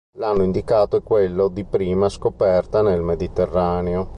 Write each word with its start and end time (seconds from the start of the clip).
L'anno 0.17 0.41
indicato 0.41 0.97
è 0.97 1.03
quello 1.03 1.47
di 1.47 1.63
prima 1.63 2.09
scoperta 2.09 2.81
nel 2.81 3.03
Mediterraneo. 3.03 4.09